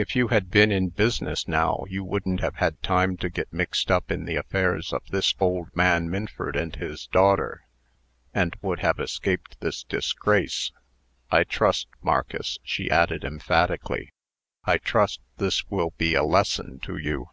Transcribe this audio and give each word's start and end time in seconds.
If 0.00 0.14
you 0.14 0.28
had 0.28 0.48
been 0.48 0.70
in 0.70 0.90
business 0.90 1.48
now, 1.48 1.82
you 1.88 2.04
wouldn't 2.04 2.38
have 2.38 2.54
had 2.54 2.80
time 2.84 3.16
to 3.16 3.28
get 3.28 3.52
mixed 3.52 3.90
up 3.90 4.12
in 4.12 4.26
the 4.26 4.36
affairs 4.36 4.92
of 4.92 5.02
this 5.10 5.34
old 5.40 5.74
man 5.74 6.08
Minford 6.08 6.54
and 6.54 6.72
his 6.76 7.08
daughter, 7.08 7.66
and 8.32 8.54
would 8.62 8.78
have 8.78 9.00
escaped 9.00 9.58
this 9.58 9.82
disgrace. 9.82 10.70
I 11.32 11.42
trust, 11.42 11.88
Marcus," 12.00 12.60
she 12.62 12.88
added, 12.88 13.24
emphatically, 13.24 14.12
"I 14.62 14.76
trust 14.78 15.20
this 15.38 15.68
will 15.68 15.90
be 15.98 16.14
a 16.14 16.22
lesson 16.22 16.78
to 16.84 16.96
you." 16.96 17.30